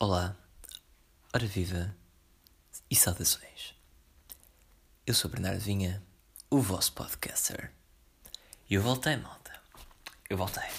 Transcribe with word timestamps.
Olá, 0.00 0.36
ora 1.34 1.44
viva 1.44 1.92
e 2.88 2.94
saudações. 2.94 3.74
Eu 5.04 5.12
sou 5.12 5.28
Bernardo 5.28 5.58
Vinha, 5.58 6.00
o 6.48 6.60
vosso 6.60 6.92
podcaster. 6.92 7.72
E 8.70 8.74
eu 8.74 8.80
voltei, 8.80 9.16
malta. 9.16 9.50
Eu 10.30 10.36
voltei. 10.36 10.70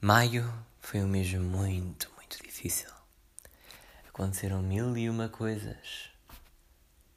Maio 0.00 0.50
foi 0.80 1.02
um 1.02 1.06
mês 1.06 1.34
muito, 1.34 2.10
muito 2.16 2.42
difícil. 2.42 2.88
Aconteceram 4.08 4.62
mil 4.62 4.96
e 4.96 5.10
uma 5.10 5.28
coisas. 5.28 6.08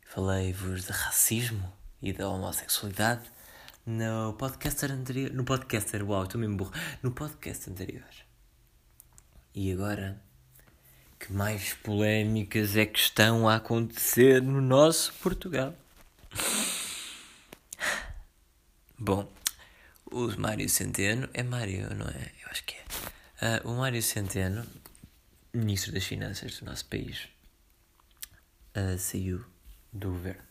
Falei-vos 0.05 0.87
de 0.87 0.91
racismo 0.91 1.71
e 2.01 2.11
da 2.11 2.27
homossexualidade 2.27 3.31
no 3.85 4.33
podcaster 4.33 4.91
anterior. 4.91 5.31
No 5.31 5.45
podcaster, 5.45 6.03
uau, 6.03 6.25
estou 6.25 6.41
mesmo 6.41 6.57
burro. 6.57 6.73
No 7.01 7.13
podcast 7.13 7.69
anterior. 7.69 8.26
E 9.59 9.71
agora, 9.71 10.21
que 11.19 11.33
mais 11.33 11.73
polémicas 11.73 12.77
é 12.77 12.85
que 12.85 12.99
estão 12.99 13.49
a 13.49 13.55
acontecer 13.55 14.39
no 14.39 14.61
nosso 14.61 15.11
Portugal? 15.15 15.73
Bom, 18.99 19.27
o 20.11 20.27
Mário 20.39 20.69
Centeno 20.69 21.27
é 21.33 21.41
Mário, 21.41 21.91
não 21.95 22.05
é? 22.05 22.31
Eu 22.43 22.51
acho 22.51 22.63
que 22.65 22.75
é. 22.75 23.63
Uh, 23.63 23.71
o 23.71 23.77
Mário 23.77 24.03
Centeno, 24.03 24.63
Ministro 25.51 25.91
das 25.91 26.03
Finanças 26.03 26.59
do 26.59 26.65
nosso 26.67 26.85
país, 26.85 27.27
uh, 28.75 28.95
saiu 28.99 29.43
do 29.91 30.11
governo. 30.11 30.43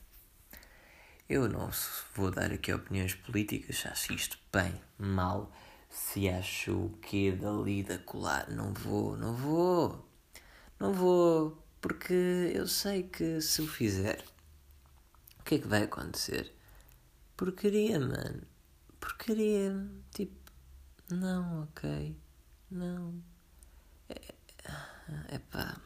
Eu 1.28 1.48
não 1.48 1.70
vou 2.12 2.32
dar 2.32 2.50
aqui 2.50 2.72
opiniões 2.72 3.14
políticas, 3.14 3.86
acho 3.86 4.12
isto 4.12 4.36
bem, 4.52 4.74
mal 4.98 5.52
se 5.96 6.28
acho 6.28 6.72
o 6.72 6.98
quê 6.98 7.32
dali 7.32 7.82
da 7.82 7.98
colar. 7.98 8.50
Não 8.50 8.72
vou, 8.74 9.16
não 9.16 9.34
vou. 9.34 10.06
Não 10.78 10.92
vou, 10.92 11.64
porque 11.80 12.12
eu 12.54 12.68
sei 12.68 13.04
que 13.04 13.40
se 13.40 13.62
o 13.62 13.66
fizer, 13.66 14.22
o 15.40 15.42
que 15.42 15.54
é 15.54 15.58
que 15.58 15.66
vai 15.66 15.84
acontecer? 15.84 16.54
Porcaria, 17.34 17.98
mano. 17.98 18.42
Porcaria. 19.00 19.74
Tipo, 20.12 20.52
não, 21.10 21.62
ok. 21.64 22.14
Não. 22.70 23.14
É, 24.10 24.20
é 25.28 25.38
pá. 25.38 25.80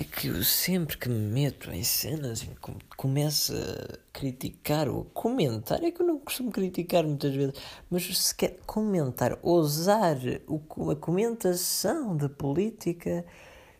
É 0.00 0.04
que 0.04 0.28
eu 0.28 0.44
sempre 0.44 0.96
que 0.96 1.08
me 1.08 1.18
meto 1.18 1.72
em 1.72 1.82
cenas 1.82 2.42
e 2.42 2.48
começo 2.96 3.52
a 3.52 3.98
criticar 4.12 4.88
ou 4.88 5.04
comentar, 5.06 5.82
é 5.82 5.90
que 5.90 6.00
eu 6.00 6.06
não 6.06 6.20
costumo 6.20 6.52
criticar 6.52 7.02
muitas 7.02 7.34
vezes, 7.34 7.54
mas 7.90 8.04
se 8.16 8.32
quer 8.32 8.60
comentar, 8.64 9.36
ousar 9.42 10.16
a 10.16 10.94
comentação 10.94 12.16
da 12.16 12.28
política, 12.28 13.26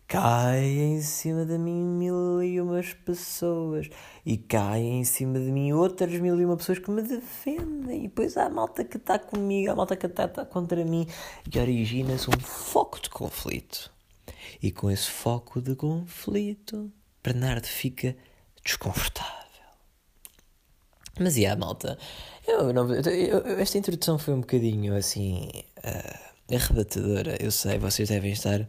cai 0.05 0.65
em 0.65 1.01
cima 1.01 1.45
de 1.45 1.57
mim 1.57 1.85
mil 1.85 2.43
e 2.43 2.59
umas 2.59 2.91
pessoas 2.93 3.89
e 4.25 4.35
cai 4.35 4.81
em 4.81 5.05
cima 5.05 5.39
de 5.39 5.49
mim 5.49 5.71
outras 5.71 6.11
mil 6.19 6.37
e 6.37 6.43
uma 6.43 6.57
pessoas 6.57 6.79
que 6.79 6.91
me 6.91 7.01
defendem 7.01 7.99
e 7.99 8.07
depois 8.09 8.35
há 8.35 8.47
a 8.47 8.49
malta 8.49 8.83
que 8.83 8.97
está 8.97 9.17
comigo, 9.17 9.69
há 9.69 9.71
a 9.71 9.75
malta 9.77 9.95
que 9.95 10.05
está, 10.05 10.25
está 10.25 10.43
contra 10.43 10.83
mim 10.83 11.07
e 11.49 11.57
origina-se 11.57 12.29
um 12.29 12.37
foco 12.41 13.01
de 13.01 13.09
conflito. 13.09 13.97
E 14.61 14.71
com 14.71 14.91
esse 14.91 15.09
foco 15.09 15.61
de 15.61 15.75
conflito, 15.75 16.91
Bernardo 17.23 17.65
fica 17.65 18.15
desconfortável. 18.63 19.39
Mas 21.19 21.37
e 21.37 21.45
a 21.45 21.55
malta? 21.55 21.97
Eu, 22.47 22.73
não, 22.73 22.93
eu, 22.93 23.45
esta 23.59 23.77
introdução 23.77 24.17
foi 24.17 24.33
um 24.33 24.41
bocadinho 24.41 24.95
assim. 24.95 25.49
Uh, 25.77 26.29
arrebatadora. 26.55 27.37
Eu 27.41 27.51
sei, 27.51 27.77
vocês 27.77 28.09
devem 28.09 28.31
estar. 28.31 28.67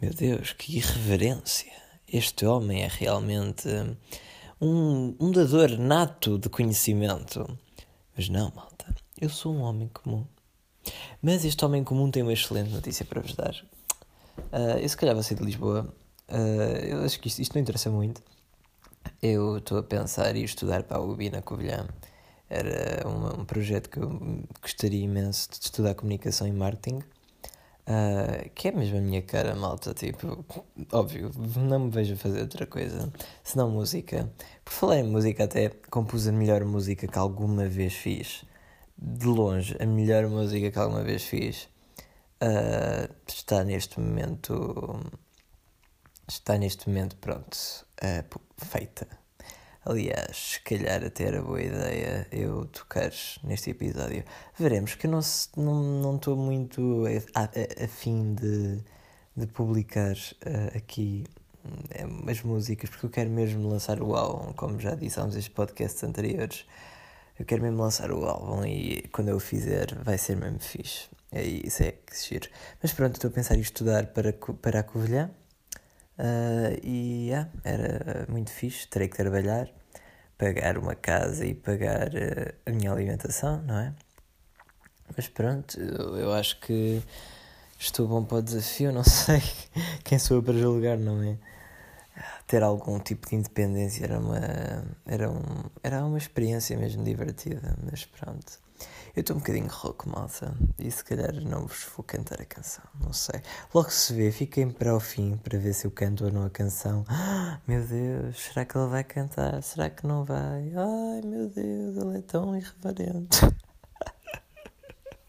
Meu 0.00 0.12
Deus, 0.12 0.52
que 0.52 0.76
irreverência! 0.76 1.72
Este 2.10 2.46
homem 2.46 2.84
é 2.84 2.88
realmente 2.88 3.68
um, 4.60 5.14
um 5.20 5.30
dador 5.30 5.78
nato 5.78 6.38
de 6.38 6.48
conhecimento. 6.48 7.58
Mas 8.16 8.28
não, 8.28 8.52
malta. 8.54 8.94
Eu 9.20 9.28
sou 9.28 9.54
um 9.54 9.60
homem 9.60 9.88
comum. 9.88 10.24
Mas 11.20 11.44
este 11.44 11.64
homem 11.64 11.84
comum 11.84 12.10
tem 12.10 12.22
uma 12.22 12.32
excelente 12.32 12.70
notícia 12.70 13.04
para 13.04 13.20
vos 13.20 13.34
dar. 13.34 13.54
Uh, 14.52 14.78
eu 14.80 14.88
se 14.88 14.96
calhar 14.96 15.14
vou 15.14 15.22
sair 15.22 15.36
de 15.36 15.44
Lisboa. 15.44 15.92
Uh, 16.28 16.84
eu 16.84 17.04
acho 17.04 17.20
que 17.20 17.28
isto, 17.28 17.40
isto 17.40 17.54
não 17.54 17.62
interessa 17.62 17.90
muito. 17.90 18.22
Eu 19.22 19.58
estou 19.58 19.78
a 19.78 19.82
pensar 19.82 20.34
em 20.36 20.44
estudar 20.44 20.82
para 20.82 20.98
a 20.98 21.00
UBI 21.00 21.30
na 21.30 21.42
Covilhã. 21.42 21.86
Era 22.48 23.06
um, 23.06 23.40
um 23.40 23.44
projeto 23.44 23.90
que 23.90 23.98
eu 23.98 24.44
gostaria 24.62 25.04
imenso 25.04 25.50
de 25.50 25.56
estudar 25.56 25.94
comunicação 25.94 26.46
e 26.46 26.52
marketing. 26.52 26.98
Uh, 27.88 28.50
que 28.54 28.68
é 28.68 28.72
mesmo 28.72 28.98
a 28.98 29.00
minha 29.00 29.22
cara, 29.22 29.54
malta. 29.54 29.94
Tipo, 29.94 30.44
óbvio, 30.92 31.30
não 31.56 31.80
me 31.80 31.90
vejo 31.90 32.14
a 32.14 32.16
fazer 32.16 32.40
outra 32.40 32.66
coisa 32.66 33.12
senão 33.42 33.70
música. 33.70 34.30
Por 34.64 34.72
falar 34.72 34.98
em 34.98 35.04
música, 35.04 35.44
até 35.44 35.70
compus 35.90 36.26
a 36.28 36.32
melhor 36.32 36.64
música 36.64 37.06
que 37.06 37.18
alguma 37.18 37.66
vez 37.66 37.94
fiz. 37.94 38.44
De 38.96 39.26
longe, 39.26 39.76
a 39.80 39.86
melhor 39.86 40.28
música 40.28 40.70
que 40.70 40.78
alguma 40.78 41.02
vez 41.02 41.22
fiz 41.22 41.68
uh, 42.42 43.14
está 43.26 43.64
neste 43.64 44.00
momento 44.00 45.00
está 46.28 46.58
neste 46.58 46.88
momento 46.88 47.16
pronto 47.16 47.56
uh, 48.02 48.40
feita. 48.64 49.06
Aliás 49.84 50.36
se 50.36 50.60
calhar 50.60 51.04
até 51.04 51.24
era 51.24 51.42
boa 51.42 51.62
ideia 51.62 52.26
eu 52.30 52.66
tocar 52.66 53.10
neste 53.42 53.70
episódio. 53.70 54.24
Veremos 54.58 54.94
que 54.94 55.06
eu 55.06 55.10
não 55.10 55.20
não 55.56 56.16
estou 56.16 56.36
muito 56.36 57.04
a, 57.34 57.42
a, 57.42 57.84
a, 57.84 57.88
fim 57.88 58.34
de, 58.34 58.82
de 59.36 59.46
publicar 59.46 60.14
uh, 60.14 60.76
aqui 60.76 61.24
as 62.30 62.42
músicas 62.42 62.88
porque 62.90 63.06
eu 63.06 63.10
quero 63.10 63.30
mesmo 63.30 63.68
lançar 63.68 64.02
o 64.02 64.14
álbum. 64.14 64.52
Como 64.52 64.80
já 64.80 64.94
disse 64.94 65.18
nos 65.20 65.34
estes 65.36 65.52
podcasts 65.52 66.02
anteriores 66.04 66.66
eu 67.38 67.44
quero 67.44 67.62
mesmo 67.62 67.80
lançar 67.80 68.10
o 68.10 68.24
álbum 68.24 68.64
e 68.64 69.08
quando 69.12 69.28
eu 69.28 69.36
o 69.36 69.40
fizer 69.40 69.94
vai 70.02 70.18
ser 70.18 70.36
mesmo 70.36 70.58
fixe. 70.58 71.08
É 71.30 71.42
isso 71.42 71.82
é 71.82 71.92
que 71.92 72.16
giro. 72.16 72.48
Mas 72.82 72.92
pronto, 72.92 73.14
estou 73.14 73.28
a 73.30 73.32
pensar 73.32 73.56
em 73.56 73.60
estudar 73.60 74.06
para, 74.08 74.32
para 74.32 74.80
a 74.80 74.82
Covilhã. 74.82 75.30
Uh, 76.18 76.74
e 76.82 77.28
yeah, 77.28 77.50
era 77.64 78.26
muito 78.28 78.50
fixe. 78.50 78.88
Terei 78.88 79.08
que 79.08 79.16
trabalhar, 79.16 79.68
pagar 80.36 80.78
uma 80.78 80.94
casa 80.94 81.44
e 81.44 81.54
pagar 81.54 82.08
uh, 82.08 82.54
a 82.66 82.70
minha 82.70 82.92
alimentação, 82.92 83.62
não 83.62 83.78
é? 83.78 83.94
Mas 85.16 85.28
pronto, 85.28 85.78
eu, 85.80 86.16
eu 86.16 86.32
acho 86.32 86.60
que 86.60 87.02
estou 87.78 88.08
bom 88.08 88.24
para 88.24 88.38
o 88.38 88.42
desafio. 88.42 88.90
Não 88.92 89.04
sei 89.04 89.42
quem 90.04 90.18
sou 90.18 90.38
eu 90.38 90.42
para 90.42 90.54
julgar, 90.54 90.98
não 90.98 91.22
é? 91.22 91.38
ter 92.46 92.62
algum 92.62 92.98
tipo 92.98 93.28
de 93.28 93.36
independência 93.36 94.04
era 94.04 94.18
uma, 94.18 94.40
era 95.06 95.30
um, 95.30 95.70
era 95.82 96.04
uma 96.04 96.18
experiência 96.18 96.76
mesmo 96.76 97.04
divertida, 97.04 97.76
mas 97.84 98.04
pronto. 98.06 98.58
Eu 99.16 99.20
estou 99.20 99.36
um 99.36 99.40
bocadinho 99.40 99.68
rouco, 99.68 100.08
malta, 100.08 100.54
e 100.78 100.90
se 100.90 101.02
calhar 101.04 101.34
não 101.34 101.66
vos 101.66 101.84
vou 101.96 102.04
cantar 102.04 102.40
a 102.40 102.44
canção, 102.44 102.84
não 103.00 103.12
sei. 103.12 103.40
Logo 103.74 103.90
se 103.90 104.12
vê, 104.14 104.30
fiquem 104.30 104.70
para 104.70 104.94
o 104.94 105.00
fim 105.00 105.36
para 105.36 105.58
ver 105.58 105.74
se 105.74 105.86
eu 105.86 105.90
canto 105.90 106.24
ou 106.24 106.32
não 106.32 106.44
a 106.44 106.50
canção. 106.50 107.04
Ah, 107.08 107.60
meu 107.66 107.84
Deus, 107.84 108.38
será 108.38 108.64
que 108.64 108.78
ele 108.78 108.86
vai 108.88 109.02
cantar? 109.04 109.62
Será 109.62 109.90
que 109.90 110.06
não 110.06 110.24
vai? 110.24 110.72
Ai 110.74 111.22
meu 111.24 111.48
Deus, 111.48 111.96
ele 111.96 112.18
é 112.18 112.22
tão 112.22 112.56
irreverente. 112.56 113.40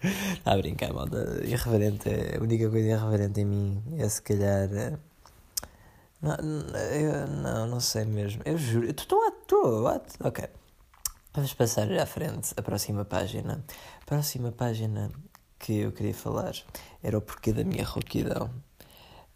Está 0.04 0.54
a 0.54 0.58
brincar, 0.58 0.94
malta. 0.94 1.42
Irreverente, 1.44 2.10
é, 2.10 2.38
a 2.38 2.42
única 2.42 2.70
coisa 2.70 2.88
irreverente 2.90 3.42
em 3.42 3.46
mim 3.46 3.84
é 3.98 4.08
se 4.08 4.22
calhar 4.22 4.70
eh, 4.72 4.98
não, 6.22 6.36
não, 7.28 7.68
não 7.68 7.80
sei 7.80 8.06
mesmo. 8.06 8.42
Eu 8.46 8.58
juro. 8.58 8.90
Estou 8.90 9.26
à 9.28 9.32
toa. 9.48 10.04
Ok. 10.22 10.48
Vamos 11.40 11.54
passar 11.54 11.90
à 11.94 12.06
frente, 12.06 12.54
a 12.58 12.62
próxima 12.62 13.06
página. 13.06 13.64
A 14.02 14.06
próxima 14.06 14.52
página 14.52 15.10
que 15.58 15.72
eu 15.72 15.94
queria 15.94 16.14
falar 16.14 16.52
era 17.02 17.18
o 17.18 17.22
porquê 17.22 17.54
da 17.54 17.64
minha 17.64 17.86
rouquidão. 17.86 18.48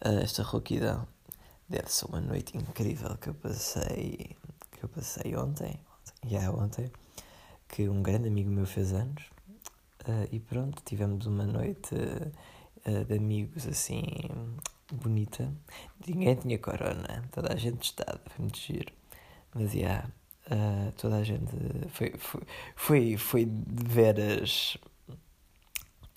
Uh, 0.06 0.20
esta 0.22 0.44
rouquidão 0.44 1.08
deve 1.70 1.90
ser 1.90 2.08
uma 2.08 2.20
noite 2.20 2.58
incrível 2.58 3.16
que 3.16 3.30
eu 3.30 3.34
passei. 3.34 4.36
que 4.74 4.84
eu 4.84 4.90
passei 4.90 5.34
ontem. 5.38 5.80
Já 6.26 6.40
yeah, 6.40 6.52
ontem. 6.52 6.92
Que 7.70 7.88
um 7.88 8.04
grande 8.04 8.28
amigo 8.28 8.50
meu 8.50 8.66
fez 8.66 8.92
anos. 8.92 9.24
Uh, 10.06 10.28
e 10.30 10.42
pronto, 10.42 10.84
tivemos 10.84 11.26
uma 11.26 11.46
noite 11.46 11.96
uh, 11.96 13.06
de 13.06 13.14
amigos 13.14 13.66
assim 13.66 14.04
bonita. 14.92 15.50
Ninguém 16.06 16.36
tinha 16.36 16.60
corona, 16.60 17.24
toda 17.32 17.54
a 17.54 17.56
gente 17.56 17.82
estava, 17.84 18.20
foi 18.28 18.44
muito 18.44 18.60
giro. 18.60 18.92
Mas 19.56 19.72
já, 19.72 19.80
yeah, 19.80 20.10
uh, 20.52 20.92
toda 20.98 21.18
a 21.18 21.24
gente 21.24 21.52
foi, 21.90 22.14
foi, 22.18 22.42
foi, 22.76 23.18
foi 23.18 23.46
de 23.46 23.88
veras. 23.88 24.78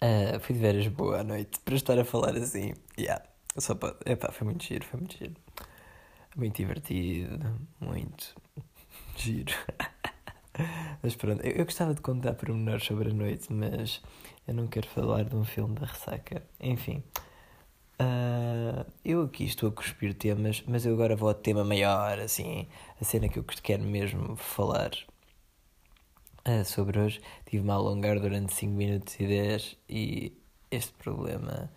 Uh, 0.03 0.39
foi 0.41 0.55
de 0.55 0.61
veras 0.61 0.87
boa 0.89 1.21
a 1.21 1.25
noite 1.25 1.59
para 1.61 1.75
estar 1.75 1.99
a 1.99 2.05
falar 2.05 2.37
assim. 2.37 2.75
Yeah, 2.99 3.25
só 3.57 3.75
para, 3.75 3.97
epá, 4.05 4.31
foi 4.31 4.47
muito 4.47 4.65
giro, 4.65 4.85
foi 4.85 5.01
muito 5.01 5.17
giro. 5.17 5.35
Muito 6.37 6.57
divertido, 6.57 7.61
muito 7.81 8.35
giro. 9.17 9.55
mas 11.03 11.15
pronto, 11.17 11.43
eu, 11.43 11.53
eu 11.53 11.65
gostava 11.65 11.95
de 11.95 12.01
contar 12.01 12.35
pormenores 12.35 12.85
sobre 12.85 13.11
a 13.11 13.15
noite, 13.15 13.51
mas 13.51 14.03
eu 14.47 14.55
não 14.55 14.67
quero 14.67 14.87
falar 14.89 15.25
de 15.25 15.35
um 15.35 15.45
filme 15.45 15.75
da 15.75 15.87
ressaca. 15.87 16.43
Enfim. 16.61 17.03
Uh, 17.99 18.85
eu 19.03 19.23
aqui 19.23 19.45
estou 19.45 19.71
a 19.71 19.73
cuspir 19.73 20.13
temas, 20.15 20.63
mas 20.67 20.85
eu 20.85 20.93
agora 20.93 21.17
vou 21.17 21.29
ao 21.29 21.35
tema 21.35 21.65
maior, 21.65 22.19
assim, 22.19 22.69
a 23.01 23.05
cena 23.05 23.29
que 23.29 23.39
eu 23.39 23.45
quero 23.45 23.83
mesmo 23.85 24.37
falar 24.37 24.91
uh, 26.47 26.65
sobre 26.65 26.99
hoje. 26.99 27.23
Tive-me 27.47 27.71
a 27.71 27.75
alongar 27.75 28.21
durante 28.21 28.53
5 28.53 28.73
minutos 28.73 29.19
e 29.19 29.27
10 29.27 29.77
e 29.89 30.33
este 30.71 30.93
problema 30.93 31.71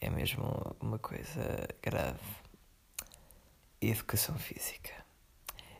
é 0.00 0.10
mesmo 0.10 0.76
uma 0.80 0.98
coisa 0.98 1.68
grave. 1.80 2.18
Educação 3.80 4.36
física. 4.36 4.92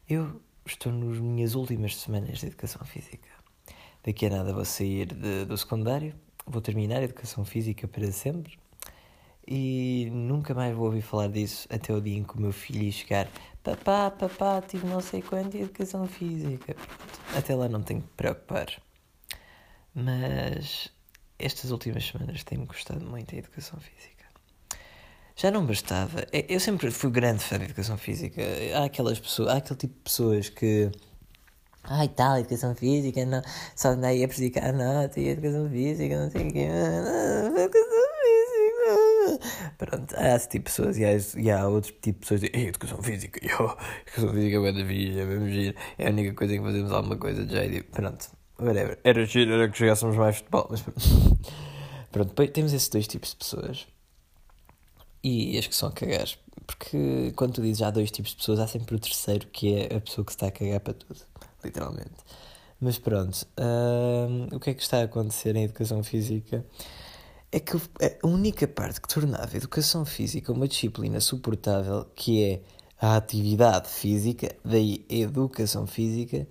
Eu 0.09 0.41
estou 0.65 0.93
nas 0.93 1.19
minhas 1.19 1.55
últimas 1.55 1.97
semanas 1.97 2.39
de 2.39 2.47
educação 2.47 2.85
física. 2.87 3.29
Daqui 4.05 4.27
a 4.27 4.31
nada 4.31 4.55
vou 4.55 4.65
sair 4.65 5.07
de, 5.13 5.45
do 5.45 5.57
secundário, 5.57 6.15
vou 6.47 6.63
terminar 6.63 6.99
a 6.99 7.03
educação 7.03 7.45
física 7.45 7.89
para 7.89 8.11
sempre 8.13 8.57
e 9.51 10.09
nunca 10.13 10.55
mais 10.55 10.73
vou 10.77 10.87
ouvir 10.87 11.03
falar 11.03 11.29
disso 11.29 11.67
até 11.69 11.93
o 11.93 12.01
dia 12.01 12.17
em 12.17 12.23
que 12.23 12.37
o 12.37 12.41
meu 12.41 12.53
filho 12.53 12.91
chegar. 12.93 13.29
Papá, 13.65 14.09
papá, 14.09 14.63
tive 14.63 14.87
não 14.87 15.01
sei 15.01 15.21
quanto 15.21 15.51
de 15.51 15.63
educação 15.63 16.07
física. 16.07 16.73
Pronto, 16.73 17.21
até 17.37 17.55
lá 17.57 17.69
não 17.69 17.83
tenho 17.83 18.01
que 18.01 18.09
preocupar. 18.17 18.69
Mas 19.93 20.89
estas 21.37 21.73
últimas 21.73 22.07
semanas 22.07 22.45
tenho 22.45 22.65
gostado 22.65 23.05
muito 23.05 23.33
da 23.33 23.39
educação 23.39 23.81
física. 23.81 24.25
Já 25.35 25.51
não 25.51 25.67
bastava. 25.67 26.25
É, 26.33 26.47
eu 26.49 26.61
sempre 26.61 26.89
fui 26.93 27.11
grande 27.11 27.43
fã 27.43 27.59
da 27.59 27.65
educação 27.65 27.99
física. 27.99 28.41
Há 28.77 28.85
aquelas 28.85 29.19
pessoas, 29.19 29.49
há 29.49 29.57
aquele 29.57 29.79
tipo 29.81 29.95
de 29.95 30.01
pessoas 30.01 30.49
que. 30.49 30.93
Ai 31.83 32.09
tal, 32.09 32.39
educação 32.39 32.75
física, 32.75 33.25
não, 33.25 33.43
só 33.75 33.89
andei 33.89 34.23
a 34.23 34.29
prejudicar 34.29 34.69
a 34.69 34.73
nota 34.73 35.19
e 35.19 35.29
educação 35.29 35.69
física, 35.69 36.21
não 36.23 36.31
sei 36.31 36.49
o 36.49 36.53
quê. 36.53 36.69
Pronto, 39.81 40.15
há 40.15 40.37
esse 40.37 40.47
tipo 40.47 40.69
de 40.69 40.77
pessoas 40.77 40.99
e 40.99 41.05
há, 41.07 41.41
e 41.41 41.51
há 41.51 41.67
outro 41.67 41.91
tipo 41.91 42.19
de 42.19 42.21
pessoas 42.21 42.41
que 42.43 42.51
dizem 42.51 42.69
educação 42.69 43.03
física, 43.03 43.41
eu, 43.49 43.79
educação 44.03 44.35
física 44.35 44.69
é 44.69 44.73
da 44.73 44.85
vida, 44.85 45.21
ir, 45.23 45.77
é 45.97 46.07
a 46.07 46.11
única 46.11 46.35
coisa 46.35 46.55
que 46.55 46.61
fazemos 46.61 46.93
alguma 46.93 47.17
coisa 47.17 47.47
de 47.47 47.55
jeito. 47.55 47.91
Pronto, 47.91 48.31
whatever. 48.59 48.99
Era 49.03 49.25
giro, 49.25 49.55
era 49.55 49.71
que 49.71 49.79
jogássemos 49.79 50.17
mais 50.17 50.37
futebol, 50.37 50.67
mas 50.71 50.83
pronto. 52.13 52.29
depois 52.29 52.51
temos 52.51 52.75
esses 52.75 52.91
dois 52.91 53.09
tipos 53.09 53.31
de 53.31 53.37
pessoas 53.37 53.87
e 55.25 55.57
as 55.57 55.67
que 55.67 55.75
são 55.75 55.89
a 55.89 55.93
cagar. 55.93 56.29
Porque 56.67 57.33
quando 57.35 57.55
tu 57.55 57.63
dizes 57.63 57.81
há 57.81 57.91
dois 57.91 58.11
tipos 58.11 58.33
de 58.33 58.37
pessoas, 58.37 58.61
há 58.61 58.67
sempre 58.67 58.95
o 58.95 58.99
terceiro 58.99 59.47
que 59.47 59.77
é 59.77 59.97
a 59.97 60.01
pessoa 60.03 60.27
que 60.27 60.33
se 60.33 60.37
está 60.37 60.49
a 60.49 60.51
cagar 60.51 60.81
para 60.81 60.93
tudo, 60.93 61.21
literalmente. 61.65 62.21
Mas 62.79 62.99
pronto, 62.99 63.47
hum, 63.59 64.49
o 64.53 64.61
que 64.61 64.69
é 64.69 64.75
que 64.75 64.83
está 64.83 64.99
a 64.99 65.05
acontecer 65.05 65.57
em 65.57 65.65
educação 65.65 66.03
física? 66.03 66.67
É 67.53 67.59
que 67.59 67.77
a 67.77 68.27
única 68.27 68.67
parte 68.69 69.01
que 69.01 69.09
tornava 69.09 69.51
a 69.53 69.57
educação 69.57 70.05
física 70.05 70.53
uma 70.53 70.69
disciplina 70.69 71.21
suportável, 71.21 72.07
que 72.15 72.45
é 72.45 72.61
a 73.01 73.17
atividade 73.17 73.89
física, 73.89 74.55
daí 74.65 75.05
a 75.11 75.15
educação 75.15 75.87
física, 75.87 76.47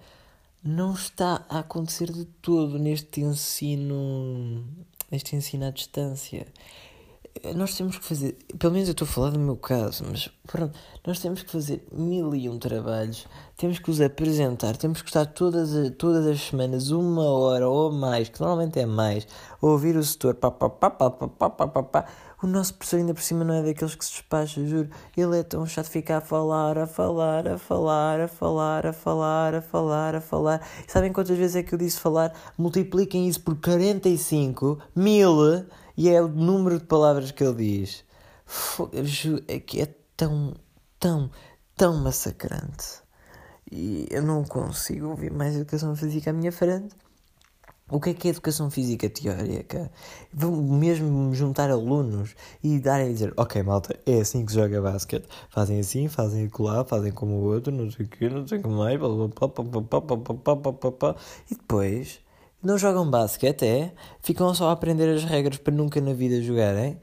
não 0.63 0.93
está 0.93 1.45
a 1.47 1.59
acontecer 1.59 2.11
de 2.11 2.25
todo 2.25 2.77
neste 2.77 3.21
ensino, 3.21 4.65
neste 5.09 5.35
ensino 5.35 5.65
à 5.65 5.71
distância 5.71 6.45
nós 7.55 7.75
temos 7.75 7.97
que 7.97 8.05
fazer, 8.05 8.37
pelo 8.57 8.73
menos 8.73 8.87
eu 8.87 8.93
estou 8.93 9.07
a 9.07 9.09
falar 9.09 9.29
do 9.31 9.39
meu 9.39 9.55
caso, 9.55 10.03
mas 10.09 10.29
pronto, 10.45 10.77
nós 11.05 11.19
temos 11.19 11.41
que 11.41 11.51
fazer 11.51 11.85
mil 11.91 12.35
e 12.35 12.49
um 12.49 12.57
trabalhos, 12.57 13.25
temos 13.57 13.79
que 13.79 13.89
os 13.89 14.01
apresentar, 14.01 14.75
temos 14.77 15.01
que 15.01 15.09
estar 15.09 15.25
todas, 15.25 15.69
todas 15.97 16.25
as 16.25 16.41
semanas, 16.41 16.91
uma 16.91 17.23
hora 17.23 17.67
ou 17.67 17.91
mais, 17.91 18.29
que 18.29 18.39
normalmente 18.39 18.79
é 18.79 18.85
mais, 18.85 19.27
a 19.61 19.65
ouvir 19.65 19.95
o 19.95 20.03
setor, 20.03 20.35
pá, 20.35 20.51
pá, 20.51 20.69
pá, 20.69 20.89
pá, 20.89 21.09
pá, 21.09 21.27
pá, 21.27 21.49
pá, 21.49 21.67
pá, 21.67 21.83
pá. 21.83 22.05
O 22.41 22.47
nosso 22.47 22.73
professor 22.75 22.97
ainda 22.97 23.13
por 23.13 23.21
cima 23.21 23.43
não 23.43 23.53
é 23.53 23.61
daqueles 23.61 23.95
que 23.95 24.05
se 24.05 24.11
despacha, 24.11 24.65
juro. 24.65 24.89
Ele 25.17 25.39
é 25.39 25.43
tão 25.43 25.65
chato 25.65 25.87
ficar 25.87 26.19
a 26.19 26.21
falar, 26.21 26.77
a 26.77 26.87
falar, 26.87 27.45
a 27.45 27.57
falar, 27.57 28.21
a 28.21 28.27
falar, 28.29 28.85
a 28.85 28.93
falar, 28.93 29.55
a 29.55 29.61
falar, 29.61 30.15
a 30.15 30.21
falar. 30.21 30.67
Sabem 30.87 31.11
quantas 31.11 31.37
vezes 31.37 31.57
é 31.57 31.63
que 31.63 31.73
eu 31.73 31.77
disse 31.77 31.99
falar? 31.99 32.33
Multipliquem 32.57 33.27
isso 33.27 33.41
por 33.41 33.57
45 33.57 34.79
mil 34.95 35.65
e 35.99 36.07
é 36.07 36.21
o 36.21 36.29
número 36.29 36.79
de 36.79 36.85
palavras 36.85 37.29
que 37.29 37.43
ele 37.43 37.55
diz. 37.55 38.05
É 39.49 39.59
que 39.59 39.81
é 39.81 39.93
tão, 40.15 40.55
tão, 40.97 41.29
tão 41.75 41.97
massacrante. 41.97 43.01
E 43.69 44.07
eu 44.09 44.23
não 44.23 44.45
consigo 44.45 45.09
ouvir 45.09 45.29
mais 45.29 45.57
educação 45.57 45.93
física 45.97 46.29
à 46.29 46.33
minha 46.33 46.53
frente. 46.53 46.95
O 47.91 47.99
que 47.99 48.11
é 48.11 48.13
que 48.13 48.29
é 48.29 48.31
educação 48.31 48.71
física 48.71 49.09
teórica? 49.09 49.91
Vão 50.31 50.55
mesmo 50.55 51.33
juntar 51.33 51.69
alunos 51.69 52.33
e 52.63 52.79
darem 52.79 53.09
a 53.09 53.11
dizer: 53.11 53.33
Ok, 53.35 53.61
malta, 53.61 53.99
é 54.05 54.21
assim 54.21 54.45
que 54.45 54.53
se 54.53 54.57
joga 54.57 54.81
basquete. 54.81 55.27
Fazem 55.49 55.81
assim, 55.81 56.07
fazem 56.07 56.45
acolá, 56.45 56.85
fazem 56.85 57.11
como 57.11 57.33
o 57.33 57.43
outro, 57.43 57.73
não 57.73 57.91
sei 57.91 58.05
o 58.05 58.09
quê, 58.09 58.29
não 58.29 58.47
sei 58.47 58.59
o 58.59 58.61
que 58.61 58.69
mais, 58.69 58.97
e 61.51 61.55
depois 61.55 62.21
não 62.61 62.77
jogam 62.77 63.09
basquete, 63.09 63.65
é? 63.65 63.93
Ficam 64.21 64.53
só 64.53 64.69
a 64.69 64.71
aprender 64.73 65.09
as 65.09 65.23
regras 65.23 65.57
para 65.57 65.73
nunca 65.73 66.01
na 66.01 66.13
vida 66.13 66.41
jogarem? 66.41 66.99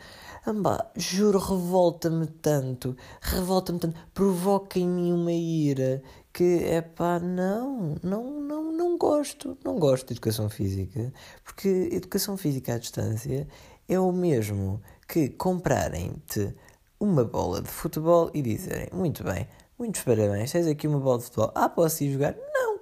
Amba, 0.47 0.91
juro, 0.95 1.39
revolta-me 1.39 2.27
tanto, 2.27 2.97
revolta-me 3.21 3.81
tanto, 3.81 3.99
provoca 4.15 4.79
em 4.79 4.87
mim 4.87 5.13
uma 5.13 5.33
ira 5.33 6.03
que 6.33 6.63
é 6.65 6.81
pá, 6.81 7.19
não, 7.19 7.97
não, 8.01 8.41
não, 8.41 8.73
não 8.73 8.99
gosto, 8.99 9.59
não 9.65 9.79
gosto 9.79 10.07
de 10.09 10.13
educação 10.13 10.49
física, 10.49 11.13
porque 11.43 11.89
educação 11.91 12.37
física 12.37 12.75
à 12.75 12.79
distância 12.79 13.49
é 13.89 13.99
o 13.99 14.13
mesmo 14.13 14.81
que 15.09 15.31
comprarem-te 15.31 16.55
uma 17.01 17.25
bola 17.25 17.61
de 17.61 17.69
futebol 17.69 18.31
e 18.33 18.41
dizerem, 18.41 18.89
muito 18.93 19.25
bem, 19.25 19.49
muitos 19.79 20.03
parabéns, 20.03 20.53
tens 20.53 20.67
aqui 20.67 20.87
uma 20.87 21.01
bola 21.01 21.19
de 21.19 21.25
futebol, 21.25 21.51
ah, 21.55 21.69
posso 21.69 22.05
ir 22.05 22.13
jogar? 22.13 22.37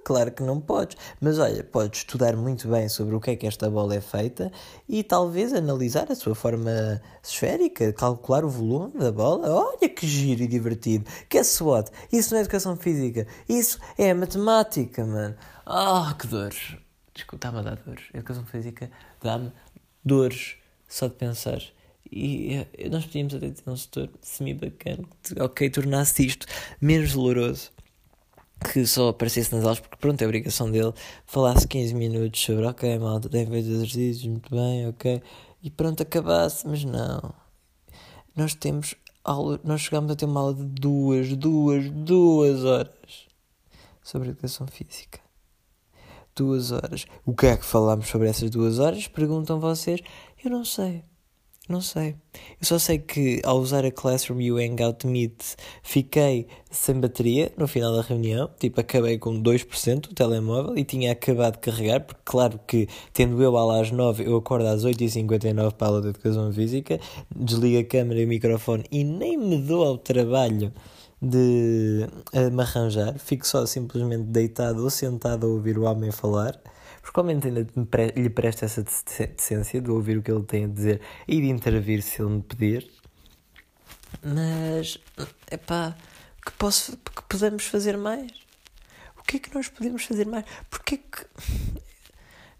Claro 0.05 0.31
que 0.31 0.43
não 0.43 0.61
podes, 0.61 0.95
mas 1.19 1.39
olha, 1.39 1.63
podes 1.63 2.01
estudar 2.01 2.35
muito 2.35 2.67
bem 2.67 2.87
sobre 2.87 3.15
o 3.15 3.19
que 3.19 3.31
é 3.31 3.35
que 3.35 3.47
esta 3.47 3.67
bola 3.71 3.95
é 3.95 3.99
feita 3.99 4.51
e 4.87 5.03
talvez 5.03 5.51
analisar 5.51 6.11
a 6.11 6.15
sua 6.15 6.35
forma 6.35 7.01
esférica, 7.23 7.91
calcular 7.91 8.45
o 8.45 8.49
volume 8.49 8.99
da 8.99 9.11
bola. 9.11 9.49
Olha 9.49 9.89
que 9.89 10.05
giro 10.05 10.43
e 10.43 10.47
divertido. 10.47 11.09
Que 11.27 11.39
é 11.39 11.43
SWOT. 11.43 11.89
Isso 12.11 12.31
não 12.31 12.37
é 12.37 12.41
educação 12.41 12.77
física. 12.77 13.25
Isso 13.49 13.79
é 13.97 14.13
matemática, 14.13 15.03
mano. 15.03 15.35
Ah, 15.65 16.11
oh, 16.11 16.15
que 16.15 16.27
dores. 16.27 16.77
Desculpa, 17.11 17.47
está-me 17.47 17.57
a 17.57 17.61
dar 17.63 17.77
dores. 17.77 18.03
Educação 18.13 18.45
física 18.45 18.91
dá-me 19.23 19.51
dores 20.03 20.57
só 20.87 21.07
de 21.07 21.15
pensar. 21.15 21.63
E 22.11 22.67
eh, 22.77 22.89
nós 22.89 23.07
podíamos 23.07 23.33
até 23.33 23.49
ter 23.49 23.67
um 23.67 23.75
setor 23.75 24.11
semi-bacana 24.21 25.03
que, 25.23 25.41
ok, 25.41 25.67
tornasse 25.71 26.27
isto 26.27 26.45
menos 26.79 27.13
doloroso 27.13 27.73
que 28.71 28.85
só 28.85 29.09
aparecesse 29.09 29.53
nas 29.53 29.63
aulas, 29.63 29.79
porque 29.79 29.97
pronto, 29.97 30.21
é 30.21 30.25
obrigação 30.25 30.69
dele, 30.69 30.93
falasse 31.25 31.67
15 31.67 31.93
minutos 31.93 32.41
sobre, 32.41 32.65
ok, 32.65 32.99
malta, 32.99 33.29
tem 33.29 33.45
feito 33.45 33.69
exercícios, 33.69 34.25
muito 34.27 34.49
bem, 34.49 34.87
ok, 34.87 35.21
e 35.61 35.69
pronto, 35.69 36.01
acabasse, 36.03 36.67
mas 36.67 36.83
não. 36.83 37.33
Nós 38.35 38.53
temos 38.53 38.95
aula, 39.23 39.59
nós 39.63 39.81
chegamos 39.81 40.11
a 40.11 40.15
ter 40.15 40.25
uma 40.25 40.39
aula 40.39 40.53
de 40.53 40.65
duas, 40.65 41.35
duas, 41.35 41.89
duas 41.89 42.63
horas 42.63 43.27
sobre 44.03 44.29
educação 44.29 44.67
física. 44.67 45.19
Duas 46.35 46.71
horas. 46.71 47.05
O 47.25 47.33
que 47.33 47.47
é 47.47 47.55
que 47.57 47.65
falámos 47.65 48.07
sobre 48.07 48.27
essas 48.27 48.49
duas 48.49 48.77
horas? 48.77 49.07
Perguntam 49.07 49.59
vocês. 49.59 50.01
Eu 50.43 50.51
não 50.51 50.65
sei. 50.65 51.01
Não 51.67 51.81
sei. 51.81 52.15
Eu 52.61 52.67
só 52.67 52.77
sei 52.77 52.99
que 52.99 53.41
ao 53.43 53.57
usar 53.57 53.83
a 53.83 53.91
Classroom 53.91 54.39
e 54.39 54.51
o 54.51 54.57
Hangout 54.57 55.07
Meet 55.07 55.55
fiquei 55.81 56.47
sem 56.69 56.99
bateria 56.99 57.51
no 57.57 57.67
final 57.67 57.95
da 57.95 58.03
reunião. 58.03 58.51
Tipo, 58.59 58.81
acabei 58.81 59.17
com 59.17 59.41
2% 59.41 60.01
do 60.01 60.13
telemóvel 60.13 60.77
e 60.77 60.83
tinha 60.83 61.11
acabado 61.11 61.53
de 61.53 61.59
carregar, 61.61 62.01
porque 62.01 62.21
claro 62.23 62.59
que 62.67 62.87
tendo 63.11 63.41
eu 63.41 63.57
aula 63.57 63.81
às 63.81 63.89
9, 63.89 64.27
eu 64.27 64.37
acordo 64.37 64.67
às 64.67 64.85
8h59 64.85 65.73
para 65.73 65.87
a 65.87 65.89
aula 65.89 66.01
de 66.03 66.09
Educação 66.09 66.53
Física, 66.53 66.99
desligo 67.35 67.79
a 67.79 67.83
câmera 67.83 68.21
e 68.21 68.25
o 68.25 68.27
microfone 68.27 68.83
e 68.91 69.03
nem 69.03 69.35
me 69.35 69.57
dou 69.57 69.83
ao 69.83 69.97
trabalho 69.97 70.71
de 71.19 72.07
me 72.51 72.61
arranjar. 72.61 73.17
Fico 73.17 73.47
só 73.47 73.65
simplesmente 73.65 74.25
deitado 74.25 74.83
ou 74.83 74.89
sentado 74.91 75.47
a 75.47 75.49
ouvir 75.49 75.79
o 75.79 75.85
homem 75.85 76.11
falar 76.11 76.61
porque 77.05 77.19
ao 77.19 77.23
menos 77.23 77.45
ainda 77.45 77.67
lhe 78.15 78.29
presta 78.31 78.65
essa 78.65 78.81
decência 78.81 79.79
de 79.79 79.91
ouvir 79.91 80.17
o 80.17 80.23
que 80.23 80.31
ele 80.31 80.43
tem 80.43 80.65
a 80.65 80.67
dizer 80.67 81.01
e 81.27 81.39
de 81.39 81.47
intervir 81.49 82.01
se 82.01 82.19
ele 82.19 82.31
me 82.31 82.41
pedir. 82.41 82.91
Mas, 84.23 84.97
é 85.51 85.55
que, 85.55 86.51
posso, 86.57 86.97
que 86.97 87.21
podemos 87.29 87.67
fazer 87.67 87.95
mais? 87.95 88.31
O 89.19 89.23
que 89.23 89.37
é 89.37 89.39
que 89.39 89.53
nós 89.53 89.69
podemos 89.69 90.03
fazer 90.03 90.25
mais? 90.25 90.45
Porquê 90.67 90.97
que, 90.97 91.25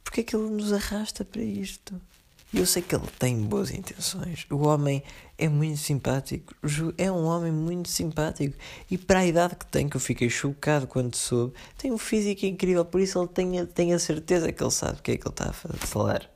porquê 0.03 0.23
que 0.23 0.35
ele 0.35 0.47
nos 0.47 0.71
arrasta 0.71 1.25
para 1.25 1.41
isto? 1.41 1.99
E 2.55 2.59
eu 2.59 2.65
sei 2.65 2.81
que 2.81 2.95
ele 2.95 3.05
tem 3.19 3.37
boas 3.43 3.69
intenções. 3.69 4.47
O 4.49 4.65
homem 4.65 5.03
é 5.37 5.49
muito 5.49 5.75
simpático. 5.75 6.55
É 6.97 7.11
um 7.11 7.25
homem 7.25 7.51
muito 7.51 7.89
simpático. 7.89 8.57
E 8.89 8.97
para 8.97 9.19
a 9.19 9.25
idade 9.25 9.57
que 9.57 9.65
tem, 9.65 9.89
que 9.89 9.97
eu 9.97 9.99
fiquei 9.99 10.29
chocado 10.29 10.87
quando 10.87 11.17
soube, 11.17 11.53
tem 11.77 11.91
um 11.91 11.97
físico 11.97 12.45
incrível. 12.45 12.85
Por 12.85 13.01
isso 13.01 13.19
ele 13.19 13.27
tem, 13.27 13.65
tem 13.65 13.93
a 13.93 13.99
certeza 13.99 14.53
que 14.53 14.63
ele 14.63 14.71
sabe 14.71 14.99
o 14.99 15.03
que 15.03 15.11
é 15.11 15.17
que 15.17 15.27
ele 15.27 15.33
está 15.33 15.49
a 15.49 15.53
falar. 15.53 16.31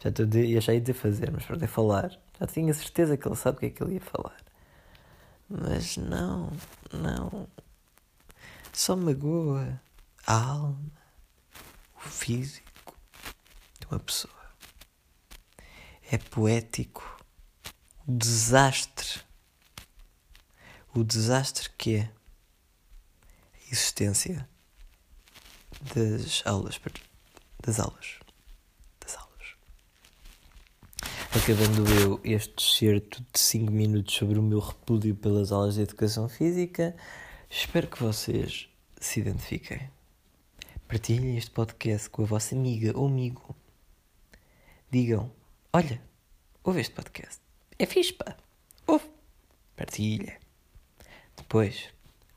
Já 0.00 0.10
estou 0.10 0.24
a, 0.24 0.72
ia 0.72 0.80
de 0.80 0.92
fazer, 0.92 1.32
mas 1.32 1.44
para 1.44 1.64
é 1.64 1.66
falar. 1.66 2.16
Já 2.38 2.46
tinha 2.46 2.72
certeza 2.72 3.16
que 3.16 3.26
ele 3.26 3.34
sabe 3.34 3.56
o 3.56 3.60
que 3.60 3.66
é 3.66 3.70
que 3.70 3.82
ele 3.82 3.94
ia 3.94 4.00
falar. 4.00 4.36
Mas 5.50 5.96
não, 5.96 6.52
não. 6.92 7.48
Só 8.72 8.94
magoa 8.94 9.80
a 10.24 10.32
alma, 10.32 10.92
o 11.96 12.08
físico 12.08 12.94
de 13.80 13.86
uma 13.90 13.98
pessoa. 13.98 14.45
É 16.10 16.18
poético 16.18 17.16
o 18.06 18.12
desastre. 18.12 19.20
O 20.94 21.02
desastre 21.02 21.68
que 21.76 21.96
é 21.96 22.02
a 22.02 23.72
existência 23.72 24.48
das 25.94 26.46
aulas. 26.46 26.80
Das 27.60 27.80
aulas. 27.80 28.20
Das 29.00 29.16
aulas. 29.16 29.56
Acabando 31.34 31.84
eu 32.00 32.20
este 32.22 32.62
certo 32.62 33.20
de 33.32 33.40
5 33.40 33.72
minutos 33.72 34.14
sobre 34.14 34.38
o 34.38 34.42
meu 34.42 34.60
repúdio 34.60 35.14
pelas 35.16 35.50
aulas 35.50 35.74
de 35.74 35.82
educação 35.82 36.28
física, 36.28 36.96
espero 37.50 37.88
que 37.88 38.00
vocês 38.00 38.68
se 39.00 39.20
identifiquem. 39.20 39.90
Partilhem 40.86 41.36
este 41.36 41.50
podcast 41.50 42.08
com 42.10 42.22
a 42.22 42.26
vossa 42.26 42.54
amiga 42.54 42.96
ou 42.96 43.08
amigo. 43.08 43.56
Digam: 44.88 45.32
Olha, 45.72 46.00
ouve 46.64 46.80
este 46.80 46.94
podcast. 46.94 47.40
É 47.78 47.86
fixe, 47.86 48.12
pá. 48.12 48.36
Ouve. 48.86 49.04
Partilha. 49.76 50.38
Depois, 51.36 51.88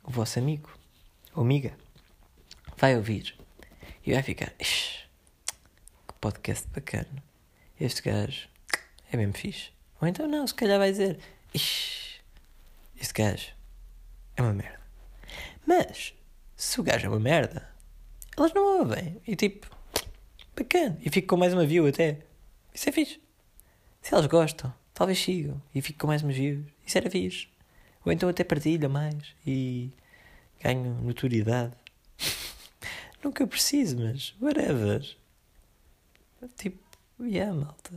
o 0.04 0.12
vosso 0.12 0.40
amigo 0.40 0.70
ou 1.34 1.44
amiga 1.44 1.78
vai 2.78 2.96
ouvir 2.96 3.36
e 4.06 4.14
vai 4.14 4.24
ficar: 4.24 4.52
que 4.58 6.14
podcast 6.20 6.68
bacana. 6.70 7.24
Este 7.80 8.02
gajo 8.02 8.50
é 9.12 9.18
mesmo 9.18 9.34
fixe. 9.34 9.72
Ou 10.02 10.08
então, 10.08 10.28
não, 10.28 10.46
se 10.46 10.54
calhar 10.54 10.78
vai 10.78 10.92
dizer: 10.92 11.20
este 11.54 13.14
gajo 13.14 13.54
é 14.36 14.42
uma 14.42 14.54
merda. 14.54 14.82
Mas, 15.66 16.14
se 16.58 16.80
o 16.80 16.84
gajo 16.84 17.06
é 17.06 17.10
uma 17.10 17.20
merda, 17.20 17.70
elas 18.38 18.54
não 18.54 18.80
ouvem. 18.80 19.22
E 19.26 19.36
tipo, 19.36 19.70
bacana. 20.56 20.98
E 21.02 21.10
fico 21.10 21.28
com 21.28 21.38
mais 21.38 21.54
uma 21.54 21.66
view 21.66 21.88
até. 21.88 22.29
Isso 22.80 22.88
é 22.88 22.92
fixe. 22.94 23.20
Se 24.02 24.14
elas 24.14 24.26
gostam, 24.28 24.74
talvez 24.94 25.20
sigam 25.20 25.62
e 25.76 25.82
fico 25.82 26.00
com 26.00 26.08
mais 26.08 26.24
umas 26.24 26.38
views. 26.38 26.66
Isso 26.86 26.98
era 26.98 27.12
fixe. 27.12 27.50
Ou 28.06 28.12
então 28.14 28.30
até 28.30 28.42
partilha 28.42 28.88
mais 28.88 29.36
e 29.46 29.92
ganho 30.64 30.94
notoriedade. 31.02 31.74
Nunca 33.22 33.46
preciso, 33.46 34.00
mas 34.00 34.34
whatever. 34.42 35.06
Tipo, 36.56 36.80
yeah, 37.22 37.54
malta. 37.54 37.92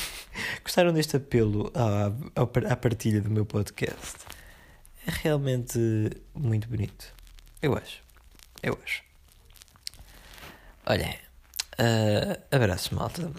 Gostaram 0.62 0.92
deste 0.92 1.16
apelo 1.16 1.72
à, 1.74 2.12
à 2.70 2.76
partilha 2.76 3.22
do 3.22 3.30
meu 3.30 3.46
podcast? 3.46 4.18
É 5.06 5.10
realmente 5.22 5.78
muito 6.34 6.68
bonito. 6.68 7.14
Eu 7.62 7.74
acho. 7.74 8.02
Eu 8.62 8.78
acho. 8.84 9.02
Olhem, 10.84 11.14
uh, 11.78 12.54
abraço, 12.54 12.94
malta. 12.94 13.32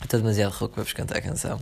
Estou 0.00 0.20
demasiado 0.20 0.52
rouco 0.52 0.74
para 0.74 0.84
vos 0.84 0.92
cantar 0.92 1.18
a 1.18 1.22
canção. 1.22 1.60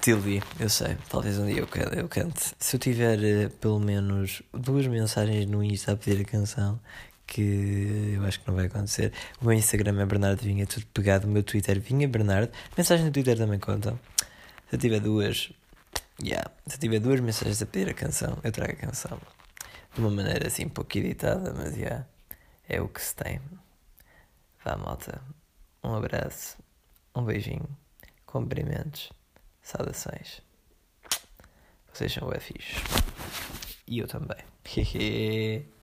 Tilby, 0.00 0.42
eu 0.58 0.68
sei, 0.68 0.96
talvez 1.08 1.38
um 1.38 1.46
dia 1.46 1.60
eu, 1.60 1.68
eu 1.96 2.08
cante. 2.08 2.52
Se 2.58 2.76
eu 2.76 2.80
tiver 2.80 3.18
uh, 3.18 3.50
pelo 3.50 3.78
menos 3.78 4.42
duas 4.52 4.86
mensagens 4.86 5.46
no 5.46 5.62
Insta 5.62 5.92
a 5.92 5.96
pedir 5.96 6.22
a 6.22 6.24
canção, 6.24 6.80
que 7.26 8.12
eu 8.14 8.24
acho 8.24 8.40
que 8.40 8.48
não 8.48 8.54
vai 8.54 8.66
acontecer. 8.66 9.12
O 9.40 9.46
meu 9.46 9.54
Instagram 9.54 10.02
é 10.02 10.06
Bernardo 10.06 10.42
Vinha, 10.42 10.66
tudo 10.66 10.84
pegado. 10.86 11.26
O 11.26 11.30
meu 11.30 11.42
Twitter 11.42 11.80
Vinha 11.80 12.06
Bernardo. 12.08 12.52
Mensagem 12.76 13.06
no 13.06 13.12
Twitter 13.12 13.38
também 13.38 13.58
conta. 13.58 13.98
Se 14.68 14.76
eu 14.76 14.78
tiver 14.78 15.00
duas, 15.00 15.50
yeah, 16.22 16.50
se 16.66 16.76
eu 16.76 16.80
tiver 16.80 16.98
duas 16.98 17.20
mensagens 17.20 17.62
a 17.62 17.66
pedir 17.66 17.90
a 17.90 17.94
canção, 17.94 18.38
eu 18.42 18.52
trago 18.52 18.72
a 18.72 18.76
canção. 18.76 19.18
De 19.94 20.00
uma 20.00 20.10
maneira 20.10 20.48
assim, 20.48 20.68
pouco 20.68 20.98
editada, 20.98 21.54
mas 21.54 21.76
yeah, 21.76 22.06
é 22.68 22.80
o 22.80 22.88
que 22.88 23.00
se 23.00 23.14
tem. 23.14 23.40
Vá, 24.64 24.76
malta. 24.76 25.22
Um 25.82 25.94
abraço, 25.94 26.56
um 27.14 27.24
beijinho, 27.24 27.68
cumprimentos, 28.26 29.12
saudações. 29.60 30.40
Vocês 31.92 32.12
são 32.12 32.28
o. 32.28 32.76
E 33.86 33.98
eu 33.98 34.08
também. 34.08 34.38